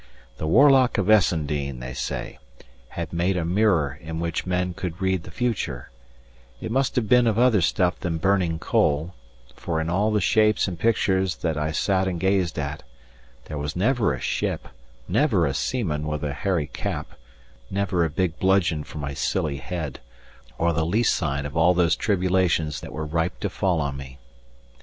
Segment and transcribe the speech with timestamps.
[0.37, 2.39] The warlock of Essendean, they say,
[2.89, 5.91] had made a mirror in which men could read the future;
[6.59, 9.13] it must have been of other stuff than burning coal;
[9.55, 12.81] for in all the shapes and pictures that I sat and gazed at,
[13.45, 14.69] there was never a ship,
[15.07, 17.09] never a seaman with a hairy cap,
[17.69, 19.99] never a big bludgeon for my silly head,
[20.57, 24.17] or the least sign of all those tribulations that were ripe to fall on me.